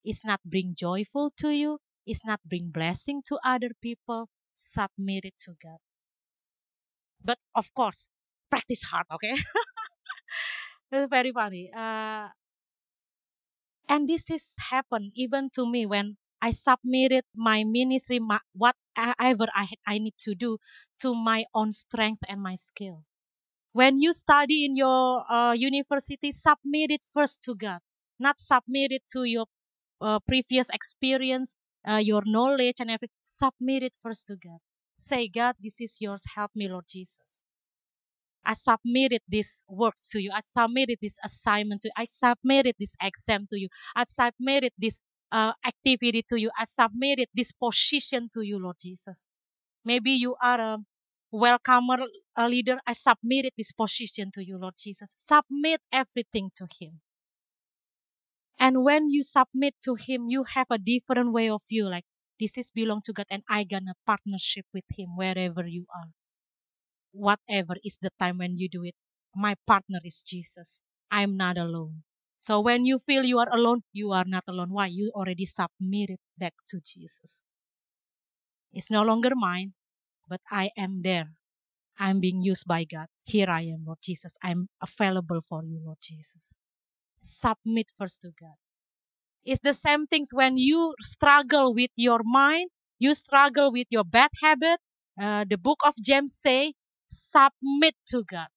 [0.05, 1.81] It's not bring joyful to you.
[2.07, 4.31] It's not bring blessing to other people.
[4.55, 5.79] Submit it to God.
[7.23, 8.09] But of course,
[8.51, 9.35] practice hard, okay?
[10.93, 11.71] it's very funny.
[11.75, 12.29] Uh,
[13.89, 19.69] and this is happened even to me when I submitted my ministry, my, whatever I,
[19.87, 20.59] I need to do
[21.01, 23.05] to my own strength and my skill.
[23.73, 27.81] When you study in your uh, university, submit it first to God,
[28.19, 29.47] not submit it to your
[30.01, 31.57] uh, previous experience,
[31.89, 33.17] uh, your knowledge, and everything.
[33.23, 34.59] Submit it first to God.
[34.99, 36.23] Say, God, this is yours.
[36.35, 37.43] Help me, Lord Jesus.
[38.45, 40.31] I submitted this work to you.
[40.35, 41.93] I submitted this assignment to you.
[41.97, 43.69] I submitted this exam to you.
[43.97, 45.01] I submitted this
[45.33, 46.51] uh, activity to you.
[46.59, 49.25] I submitted this position to you, Lord Jesus.
[49.85, 50.79] Maybe you are a
[51.33, 52.79] welcomer, a leader.
[52.87, 55.15] I submitted this position to you, Lord Jesus.
[55.17, 57.01] Submit everything to Him.
[58.59, 61.89] And when you submit to Him, you have a different way of view.
[61.89, 62.05] Like
[62.39, 66.13] this is belong to God, and I gonna partnership with Him wherever you are
[67.15, 68.95] whatever is the time when you do it,
[69.35, 70.81] my partner is Jesus.
[71.11, 72.03] I'm not alone.
[72.39, 74.69] So when you feel you are alone, you are not alone.
[74.71, 74.89] Why?
[74.89, 77.43] You already submitted back to Jesus.
[78.73, 79.73] It's no longer mine,
[80.29, 81.31] but I am there.
[81.99, 83.07] I'm being used by God.
[83.23, 84.35] Here I am, Lord Jesus.
[84.43, 86.57] I'm available for you, Lord Jesus.
[87.25, 88.57] Submit first to God.
[89.45, 94.31] It's the same things when you struggle with your mind, you struggle with your bad
[94.43, 94.79] habit.
[95.21, 96.75] Uh, the book of James say,
[97.07, 98.49] submit to God,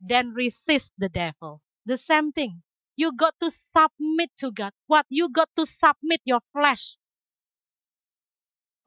[0.00, 1.60] then resist the devil.
[1.86, 2.62] The same thing.
[2.96, 4.72] You got to submit to God.
[4.86, 5.06] What?
[5.08, 6.96] You got to submit your flesh.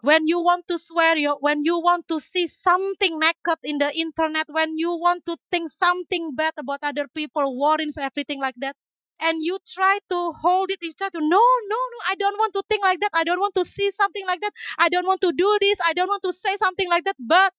[0.02, 3.92] When you want to swear, your, when you want to see something naked in the
[3.98, 8.76] internet, when you want to think something bad about other people, worries, everything like that,
[9.22, 12.54] and you try to hold it, you try to, no, no, no, I don't want
[12.54, 13.12] to think like that.
[13.14, 14.52] I don't want to see something like that.
[14.78, 15.80] I don't want to do this.
[15.86, 17.16] I don't want to say something like that.
[17.20, 17.54] But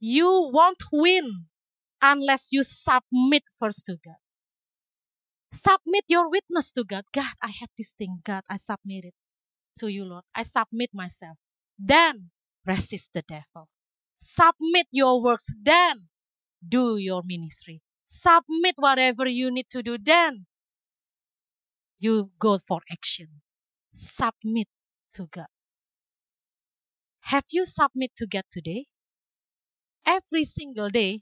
[0.00, 1.46] you won't win
[2.00, 4.16] unless you submit first to God.
[5.52, 7.04] Submit your witness to God.
[7.12, 8.20] God, I have this thing.
[8.24, 9.14] God, I submit it
[9.78, 10.24] to you, Lord.
[10.34, 11.38] I submit myself.
[11.78, 12.30] Then
[12.66, 13.68] resist the devil.
[14.18, 15.48] Submit your works.
[15.60, 16.08] Then
[16.66, 17.82] do your ministry.
[18.06, 19.98] Submit whatever you need to do.
[19.98, 20.46] Then
[21.98, 23.42] you go for action.
[23.92, 24.68] Submit
[25.14, 25.46] to God.
[27.20, 28.86] Have you submit to God today?
[30.06, 31.20] every single day,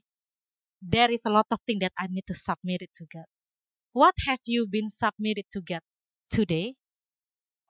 [0.79, 3.25] there is a lot of things that I need to submit it to God.
[3.91, 5.81] What have you been submitted to God
[6.29, 6.75] today?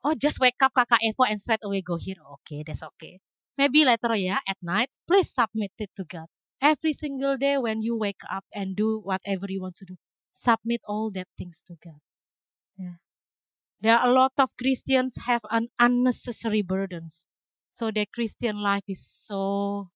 [0.04, 2.20] Oh, just wake up Kakak Evo and straight away go here.
[2.44, 3.18] Okay, that's okay.
[3.56, 6.28] Maybe later, yeah, at night, please submit it to God.
[6.66, 9.94] Every single day when you wake up and do whatever you want to do,
[10.32, 12.02] submit all that things to God.
[12.76, 12.98] Yeah.
[13.80, 17.26] There are a lot of Christians have an unnecessary burdens.
[17.70, 19.90] So their Christian life is so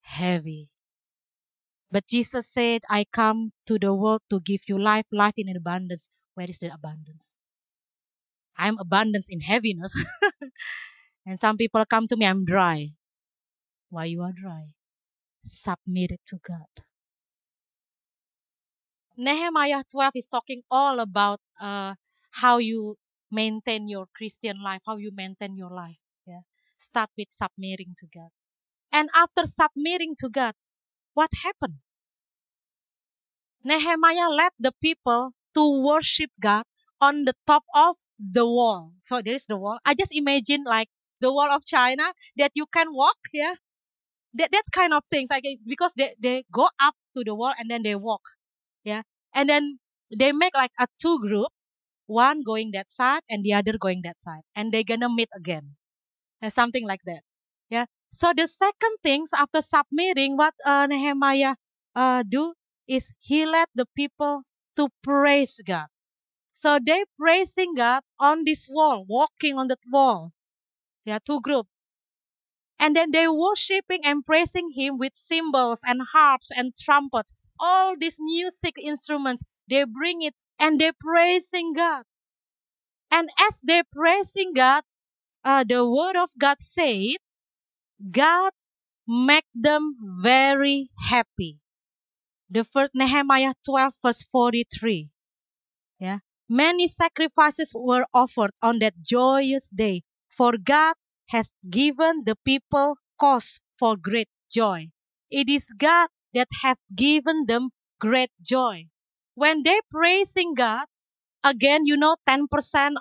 [0.00, 0.68] heavy.
[1.92, 6.10] But Jesus said, I come to the world to give you life, life in abundance.
[6.34, 7.36] Where is the abundance?
[8.56, 9.94] I'm abundance in heaviness.
[11.26, 12.94] and some people come to me, I'm dry.
[13.90, 14.74] Why you are dry?
[15.46, 16.82] Submit it to God.
[19.16, 21.94] Nehemiah 12 is talking all about uh,
[22.42, 22.96] how you
[23.30, 26.02] maintain your Christian life, how you maintain your life.
[26.26, 26.44] Yeah.
[26.76, 28.28] Start with submitting to God.
[28.92, 30.54] And after submitting to God,
[31.14, 31.80] what happened?
[33.64, 36.64] Nehemiah led the people to worship God
[37.00, 38.92] on the top of the wall.
[39.02, 39.78] So there is the wall.
[39.84, 40.88] I just imagine like
[41.20, 43.54] the wall of China that you can walk, yeah.
[44.36, 45.30] That that kind of things.
[45.30, 48.22] Like because they, they go up to the wall and then they walk.
[48.84, 49.02] Yeah.
[49.34, 49.78] And then
[50.16, 51.48] they make like a two group,
[52.06, 54.42] one going that side and the other going that side.
[54.54, 55.76] And they're gonna meet again.
[56.40, 57.22] And something like that.
[57.70, 57.86] Yeah.
[58.10, 61.56] So the second things after submitting what uh, Nehemiah
[61.94, 62.54] uh, do
[62.86, 64.42] is he led the people
[64.76, 65.86] to praise God.
[66.52, 70.32] So they praising God on this wall, walking on that wall.
[71.08, 71.68] Are two groups.
[72.78, 77.32] And then they worshiping and praising him with cymbals and harps and trumpets.
[77.58, 82.04] All these music instruments, they bring it and they praising God.
[83.10, 84.84] And as they praising God,
[85.44, 87.16] uh, the word of God said,
[88.10, 88.52] God
[89.06, 91.60] make them very happy.
[92.50, 95.08] The first Nehemiah 12 verse 43.
[95.98, 96.18] Yeah.
[96.48, 100.94] Many sacrifices were offered on that joyous day, for God
[101.28, 104.90] has given the people cause for great joy.
[105.30, 108.88] It is God that hath given them great joy.
[109.34, 110.86] When they praising God,
[111.44, 112.48] again, you know, 10%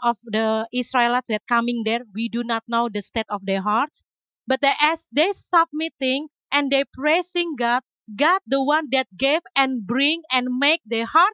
[0.03, 4.03] of the Israelites that coming there, we do not know the state of their hearts.
[4.47, 7.81] But they, as they submitting and they praising God,
[8.15, 11.33] God the one that gave and bring and make their heart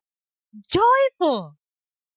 [0.69, 1.57] joyful.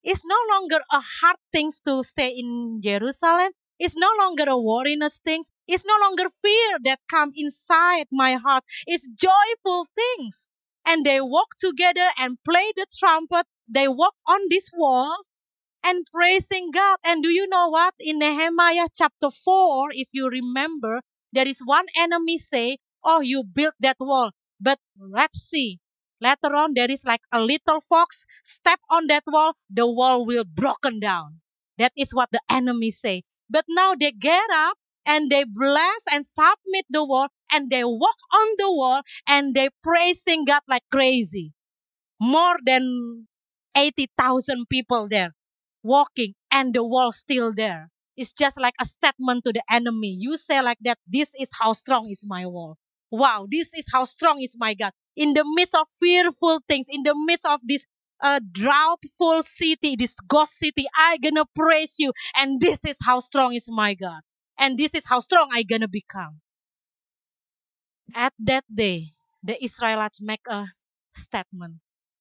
[0.02, 3.52] It's no longer a hard thing to stay in Jerusalem.
[3.78, 5.44] It's no longer a worriness thing.
[5.66, 8.64] It's no longer fear that come inside my heart.
[8.87, 10.46] It's joyful things.
[10.87, 13.46] And they walk together and play the trumpet.
[13.68, 15.24] They walk on this wall
[15.84, 16.98] and praising God.
[17.04, 17.94] And do you know what?
[18.00, 23.74] In Nehemiah chapter 4, if you remember, there is one enemy say, Oh, you built
[23.80, 24.30] that wall.
[24.60, 25.80] But let's see.
[26.20, 30.44] Later on, there is like a little fox step on that wall, the wall will
[30.44, 31.40] broken down.
[31.76, 33.24] That is what the enemy say.
[33.48, 38.16] But now they get up and they bless and submit the wall and they walk
[38.33, 41.52] on the wall and they praising God like crazy.
[42.20, 43.26] More than
[43.76, 45.35] 80,000 people there
[45.83, 47.90] walking and the wall still there.
[48.16, 50.16] It's just like a statement to the enemy.
[50.18, 52.78] You say like that, this is how strong is my wall.
[53.11, 54.92] Wow, this is how strong is my God.
[55.16, 57.87] In the midst of fearful things, in the midst of this
[58.20, 62.12] uh, droughtful city, this ghost city, I gonna praise you.
[62.37, 64.20] And this is how strong is my God.
[64.59, 66.40] And this is how strong I gonna become.
[68.14, 70.68] At that day, the Israelites make a
[71.14, 71.81] statement.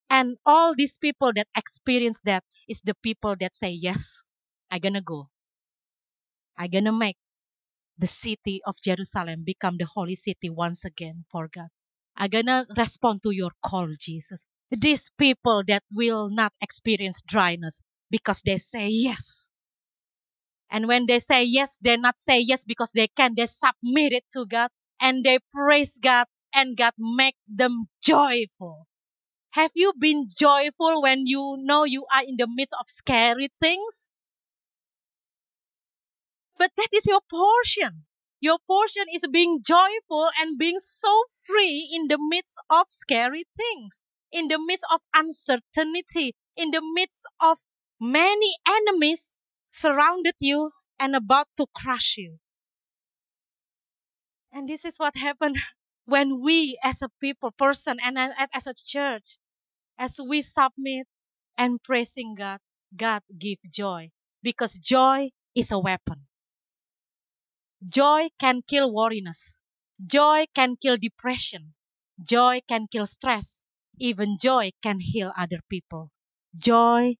[0.09, 4.23] And all these people that experience that is the people that say, yes,
[4.71, 5.29] I gonna go.
[6.57, 7.17] I gonna make
[7.97, 11.69] the city of Jerusalem become the holy city once again for God.
[12.17, 14.45] I'm gonna respond to your call, Jesus.
[14.75, 19.49] These people that will not experience dryness because they say yes.
[20.69, 23.35] And when they say yes, they not say yes because they can.
[23.35, 28.87] They submit it to God and they praise God and God make them joyful.
[29.51, 34.07] Have you been joyful when you know you are in the midst of scary things?
[36.57, 38.05] But that is your portion.
[38.39, 43.99] Your portion is being joyful and being so free in the midst of scary things,
[44.33, 47.57] in the midst of uncertainty, in the midst of
[48.01, 49.35] many enemies
[49.67, 52.37] surrounded you and about to crush you.
[54.51, 55.57] And this is what happened
[56.05, 59.37] when we as a people, person, and as, a church,
[59.97, 61.07] as we submit
[61.57, 62.59] and praising God,
[62.95, 64.09] God give joy
[64.41, 66.27] because joy is a weapon.
[67.87, 69.57] Joy can kill worriness.
[70.05, 71.73] Joy can kill depression.
[72.21, 73.63] Joy can kill stress.
[73.99, 76.11] Even joy can heal other people.
[76.57, 77.15] Joy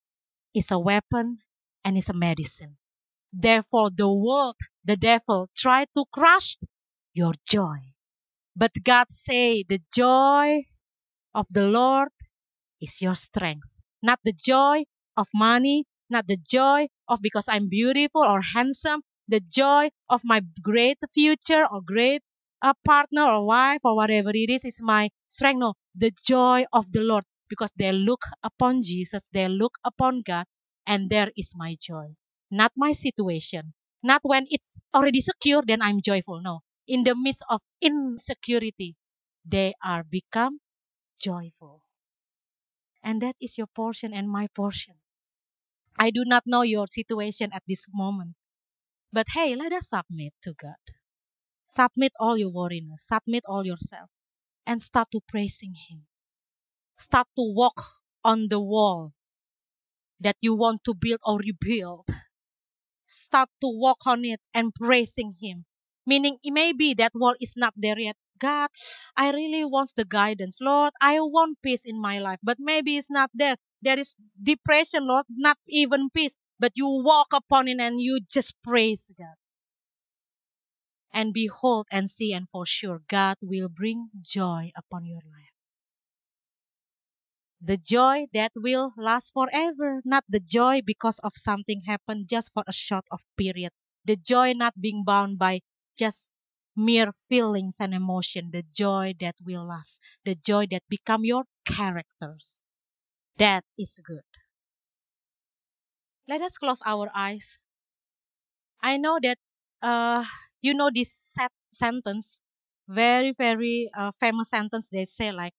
[0.54, 1.38] is a weapon
[1.84, 2.76] and is a medicine.
[3.32, 6.56] Therefore, the world, the devil, tried to crush
[7.12, 7.94] your joy.
[8.56, 10.64] But God say the joy
[11.34, 12.10] of the Lord
[12.80, 13.68] is your strength.
[14.02, 14.84] Not the joy
[15.16, 20.42] of money, not the joy of because I'm beautiful or handsome, the joy of my
[20.62, 22.22] great future or great
[22.64, 25.60] uh, partner or wife or whatever it is is my strength.
[25.60, 30.46] No, the joy of the Lord because they look upon Jesus, they look upon God,
[30.86, 32.16] and there is my joy.
[32.50, 33.74] Not my situation.
[34.02, 36.40] Not when it's already secure, then I'm joyful.
[36.42, 36.60] No.
[36.88, 38.96] In the midst of insecurity,
[39.44, 40.60] they are become
[41.20, 41.82] joyful.
[43.02, 44.96] And that is your portion and my portion.
[45.98, 48.34] I do not know your situation at this moment.
[49.12, 50.80] But hey, let us submit to God.
[51.74, 54.08] Submit all your worriness, submit all yourself,
[54.64, 56.06] and start to praising Him.
[56.96, 59.12] Start to walk on the wall
[60.20, 62.06] that you want to build or rebuild.
[63.04, 65.64] Start to walk on it and praising Him.
[66.06, 68.16] Meaning, it may be that wall is not there yet.
[68.38, 68.70] God,
[69.16, 70.58] I really want the guidance.
[70.60, 73.56] Lord, I want peace in my life, but maybe it's not there.
[73.82, 78.54] There is depression, Lord, not even peace but you walk upon it and you just
[78.62, 79.34] praise God.
[81.14, 85.54] And behold and see, and for sure, God will bring joy upon your life.
[87.60, 92.62] The joy that will last forever, not the joy because of something happened just for
[92.66, 93.72] a short of period.
[94.04, 95.60] The joy not being bound by
[95.96, 96.30] just
[96.76, 102.58] mere feelings and emotion, the joy that will last, the joy that become your characters.
[103.38, 104.24] That is good.
[106.28, 107.60] Let us close our eyes.
[108.80, 109.38] I know that
[109.82, 110.24] uh,
[110.64, 112.40] you know this set sentence,
[112.88, 114.88] very very uh, famous sentence.
[114.90, 115.54] They say like,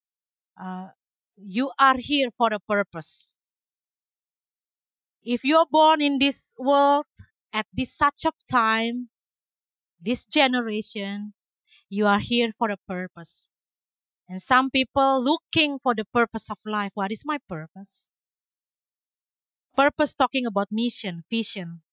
[0.60, 0.90] uh,
[1.38, 3.32] "You are here for a purpose."
[5.24, 7.06] If you are born in this world
[7.52, 9.10] at this such a time,
[10.02, 11.34] this generation,
[11.90, 13.50] you are here for a purpose.
[14.30, 16.92] And some people looking for the purpose of life.
[16.96, 18.10] What is my purpose?
[19.78, 21.84] Purpose talking about mission, vision.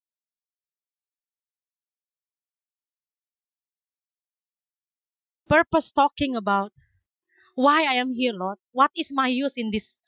[5.52, 6.72] Purpose talking about
[7.54, 8.56] why I am here, Lord.
[8.72, 10.00] What is my use in this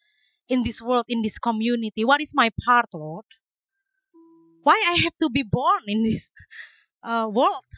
[0.48, 2.00] in this world, in this community?
[2.00, 3.28] What is my part, Lord?
[4.62, 6.32] Why I have to be born in this
[7.04, 7.68] uh, world?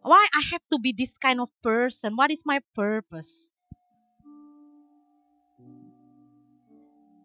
[0.00, 2.16] Why I have to be this kind of person?
[2.16, 3.48] What is my purpose?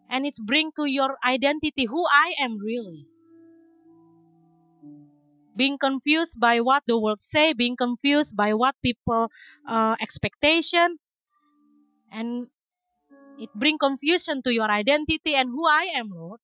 [0.09, 3.07] And it's bring to your identity who I am really.
[5.61, 9.29] Being confused by what the world say, being confused by what people
[9.69, 10.97] uh, expectation,
[12.09, 12.49] and
[13.37, 16.41] it bring confusion to your identity and who I am, Lord.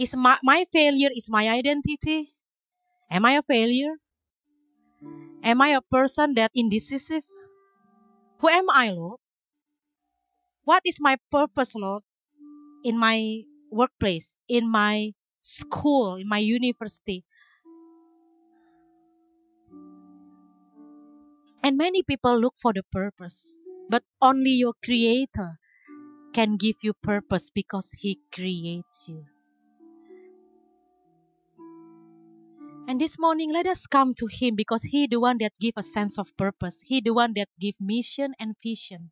[0.00, 2.32] Is my, my failure is my identity?
[3.12, 4.00] Am I a failure?
[5.44, 7.28] Am I a person that indecisive?
[8.40, 9.20] Who am I, Lord?
[10.64, 12.02] What is my purpose, Lord,
[12.82, 15.12] in my workplace, in my
[15.46, 17.24] school, in my university?
[21.62, 23.56] And many people look for the purpose,
[23.90, 25.58] but only your Creator
[26.32, 29.26] can give you purpose because He creates you.
[32.88, 35.82] And this morning, let us come to Him because He the one that give a
[35.82, 36.82] sense of purpose.
[36.86, 39.10] He the one that give mission and vision.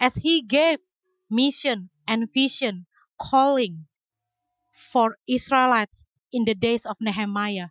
[0.00, 0.78] As He gave
[1.30, 2.86] mission and vision,
[3.20, 3.86] calling
[4.72, 7.68] for Israelites in the days of Nehemiah,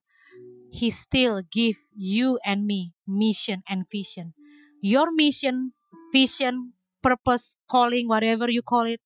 [0.71, 4.33] He still give you and me mission and vision.
[4.81, 5.73] Your mission,
[6.13, 6.73] vision,
[7.03, 9.01] purpose, calling, whatever you call it,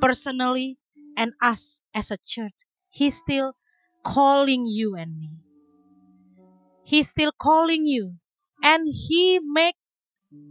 [0.00, 0.78] personally,
[1.16, 3.54] and us as a church, He's still
[4.04, 5.30] calling you and me.
[6.84, 8.18] He's still calling you.
[8.62, 9.76] And He make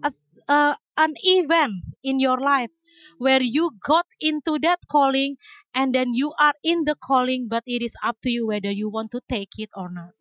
[0.03, 0.13] a,
[0.49, 2.71] a, an event in your life
[3.17, 5.37] where you got into that calling
[5.73, 8.89] and then you are in the calling, but it is up to you whether you
[8.89, 10.11] want to take it or not.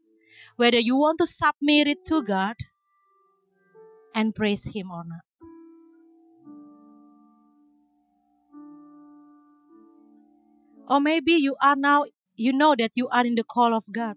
[0.56, 2.56] Whether you want to submit it to God
[4.14, 5.20] and praise Him or not.
[10.88, 12.04] Or maybe you are now,
[12.34, 14.16] you know that you are in the call of God.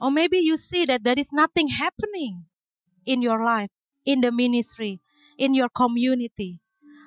[0.00, 2.46] Or maybe you see that there is nothing happening
[3.04, 3.68] in your life,
[4.06, 5.00] in the ministry,
[5.40, 6.60] in your community.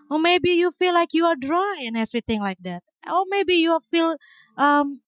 [0.09, 2.83] Or maybe you feel like you are dry and everything like that.
[3.11, 4.17] Or maybe you feel
[4.57, 5.01] um,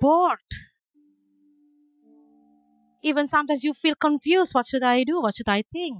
[0.00, 0.38] bored.
[3.02, 4.52] Even sometimes you feel confused.
[4.54, 5.22] What should I do?
[5.22, 5.98] What should I think?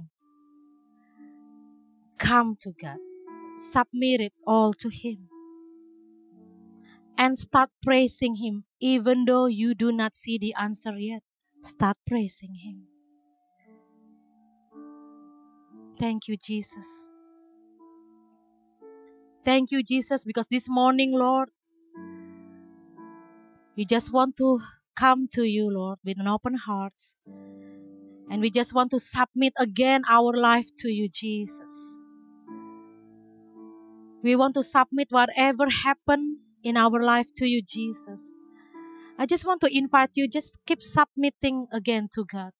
[2.19, 2.97] Come to God.
[3.57, 5.29] Submit it all to Him.
[7.17, 11.23] And start praising Him, even though you do not see the answer yet.
[11.61, 12.87] Start praising Him.
[15.99, 17.09] Thank you, Jesus.
[19.43, 21.49] Thank you, Jesus, because this morning, Lord,
[23.75, 24.59] we just want to
[24.95, 26.93] come to you, Lord, with an open heart.
[28.29, 31.97] And we just want to submit again our life to you, Jesus.
[34.21, 38.33] We want to submit whatever happened in our life to you, Jesus.
[39.17, 42.51] I just want to invite you, just keep submitting again to God.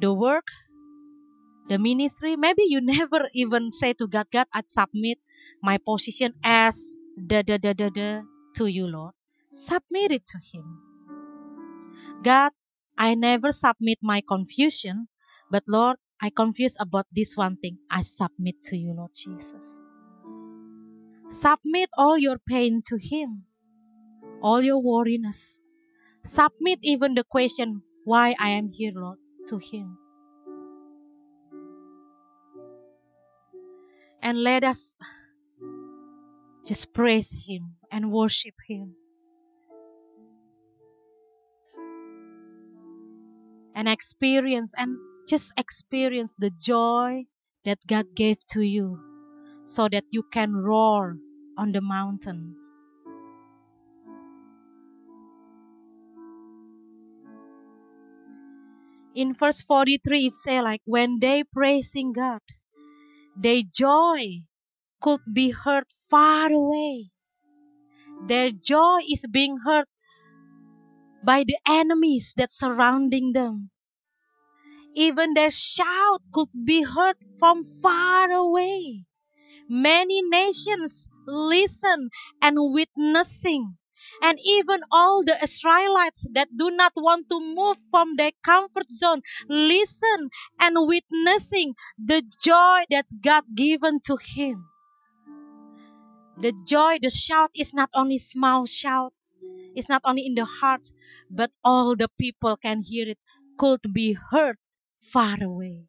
[0.00, 0.48] The work,
[1.68, 5.18] the ministry, maybe you never even say to God, God, I submit
[5.62, 8.22] my position as the, the, the, the,
[8.56, 9.14] to you, Lord.
[9.52, 10.80] Submit it to Him.
[12.22, 12.52] God,
[12.98, 15.08] I never submit my confusion,
[15.50, 17.78] but Lord, I confuse about this one thing.
[17.90, 19.80] I submit to you, Lord Jesus.
[21.28, 23.44] Submit all your pain to Him,
[24.42, 25.60] all your worriness.
[26.24, 29.98] Submit even the question, why I am here, Lord, to Him.
[34.22, 34.94] And let us
[36.66, 38.96] just praise Him and worship Him.
[43.80, 47.24] and experience and just experience the joy
[47.64, 49.00] that God gave to you
[49.64, 51.16] so that you can roar
[51.56, 52.60] on the mountains.
[59.14, 62.40] In verse 43, it says like when they praising God,
[63.36, 64.42] their joy
[65.00, 67.10] could be heard far away.
[68.28, 69.86] Their joy is being heard
[71.24, 73.70] by the enemies that surrounding them.
[74.94, 79.04] Even their shout could be heard from far away.
[79.68, 82.10] Many nations listen
[82.42, 83.78] and witnessing.
[84.22, 89.22] And even all the Israelites that do not want to move from their comfort zone
[89.48, 90.28] listen
[90.60, 94.66] and witnessing the joy that God given to him.
[96.38, 99.12] The joy, the shout is not only small shout,
[99.74, 100.92] it's not only in the heart,
[101.30, 103.18] but all the people can hear it,
[103.58, 104.56] could be heard
[105.00, 105.84] far away.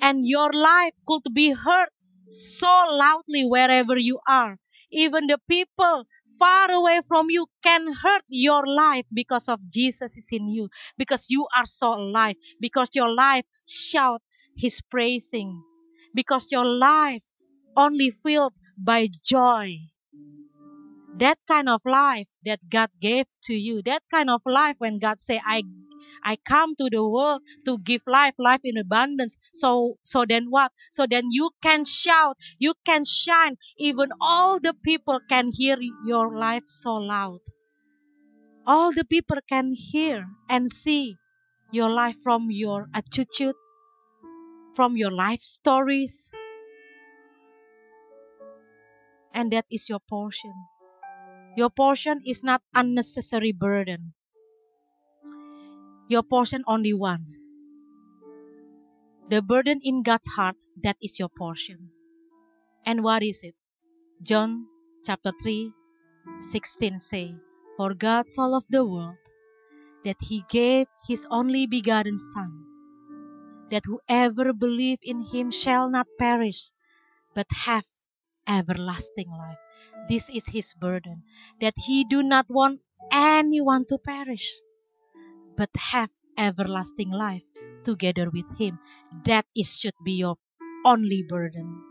[0.00, 1.88] And your life could be heard
[2.24, 4.58] so loudly wherever you are.
[4.90, 6.06] Even the people
[6.38, 11.26] far away from you can hurt your life because of Jesus is in you, because
[11.28, 14.22] you are so alive, because your life shout
[14.56, 15.62] his praising,
[16.14, 17.22] because your life
[17.76, 19.76] only filled by joy.
[21.18, 25.20] That kind of life that God gave to you, that kind of life when God
[25.20, 25.62] say, I
[26.24, 29.38] I come to the world to give life, life in abundance.
[29.52, 30.72] So, so then what?
[30.90, 33.56] So then you can shout, you can shine.
[33.78, 37.40] Even all the people can hear your life so loud.
[38.66, 41.16] All the people can hear and see
[41.72, 43.54] your life from your attitude,
[44.74, 46.30] from your life stories.
[49.32, 50.52] And that is your portion.
[51.56, 54.14] Your portion is not unnecessary burden
[56.08, 57.26] your portion only one.
[59.28, 61.90] The burden in God's heart, that is your portion.
[62.84, 63.54] And what is it?
[64.22, 64.66] John
[65.04, 65.70] chapter 3,
[66.40, 67.36] 16 say,
[67.76, 69.16] For God so loved the world
[70.04, 72.64] that he gave his only begotten Son,
[73.70, 76.72] that whoever believe in him shall not perish,
[77.34, 77.84] but have
[78.48, 79.60] everlasting life.
[80.08, 81.22] This is his burden,
[81.60, 82.80] that he do not want
[83.12, 84.56] anyone to perish,
[85.58, 87.42] but have everlasting life
[87.84, 88.78] together with Him.
[89.26, 90.38] That is should be your
[90.86, 91.82] only burden.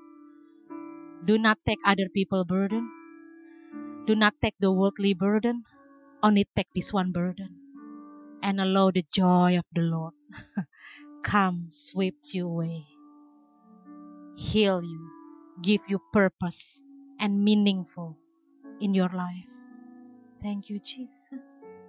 [1.26, 2.88] Do not take other people burden.
[4.08, 5.66] Do not take the worldly burden.
[6.24, 7.60] Only take this one burden.
[8.42, 10.14] And allow the joy of the Lord
[11.24, 12.88] come sweep you away.
[14.38, 15.12] Heal you.
[15.62, 16.82] Give you purpose
[17.20, 18.18] and meaningful
[18.80, 19.50] in your life.
[20.42, 21.80] Thank you, Jesus.